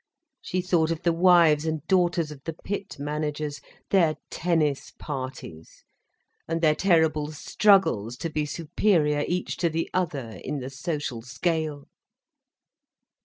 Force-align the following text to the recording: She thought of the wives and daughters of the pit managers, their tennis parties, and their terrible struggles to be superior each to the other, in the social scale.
She 0.41 0.61
thought 0.61 0.89
of 0.89 1.03
the 1.03 1.13
wives 1.13 1.63
and 1.63 1.85
daughters 1.85 2.31
of 2.31 2.43
the 2.45 2.53
pit 2.53 2.97
managers, 2.97 3.61
their 3.91 4.15
tennis 4.31 4.93
parties, 4.97 5.83
and 6.47 6.59
their 6.59 6.73
terrible 6.73 7.31
struggles 7.33 8.17
to 8.17 8.31
be 8.31 8.47
superior 8.47 9.23
each 9.27 9.57
to 9.57 9.69
the 9.69 9.91
other, 9.93 10.41
in 10.43 10.57
the 10.59 10.71
social 10.71 11.21
scale. 11.21 11.85